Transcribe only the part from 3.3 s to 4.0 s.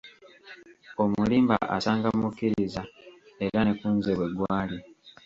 era ne ku